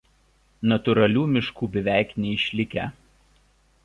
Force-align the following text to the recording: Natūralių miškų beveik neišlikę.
Natūralių 0.69 1.25
miškų 1.33 1.69
beveik 1.75 2.15
neišlikę. 2.23 2.87